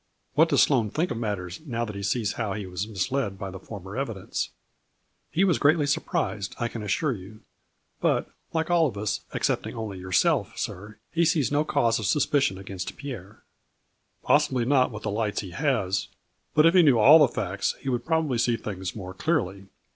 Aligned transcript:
What 0.33 0.49
does 0.49 0.63
Sloane 0.63 0.89
think 0.89 1.11
of 1.11 1.17
matters 1.17 1.59
now 1.63 1.85
that 1.85 1.95
he 1.95 2.01
sees 2.01 2.33
how 2.33 2.53
he 2.53 2.65
was 2.65 2.87
misled 2.87 3.37
by 3.37 3.51
the 3.51 3.59
former 3.59 3.95
evidence?" 3.95 4.49
"He 5.31 5.43
was 5.43 5.59
greatly 5.59 5.85
surprised, 5.85 6.55
I 6.59 6.69
can 6.69 6.81
assure 6.81 7.11
you, 7.13 7.41
but, 7.99 8.27
like 8.51 8.71
all 8.71 8.87
of 8.87 8.97
us, 8.97 9.19
excepting 9.31 9.75
only 9.75 9.99
yourself, 9.99 10.57
sir, 10.57 10.97
he 11.11 11.23
sees 11.23 11.51
no 11.51 11.63
cause 11.63 11.99
of 11.99 12.07
suspicion 12.07 12.57
against 12.57 12.97
Pierre."" 12.97 13.43
Possibly 14.23 14.65
not 14.65 14.89
with 14.89 15.03
the 15.03 15.11
lights 15.11 15.41
he 15.41 15.51
has, 15.51 16.07
but 16.55 16.65
if 16.65 16.73
he 16.73 16.81
knew 16.81 16.97
all 16.97 17.19
the 17.19 17.27
facts 17.27 17.75
he 17.79 17.87
would 17.89 18.03
probably 18.03 18.39
see 18.39 18.57
things 18.57 18.95
more 18.95 19.13
clearly. 19.13 19.67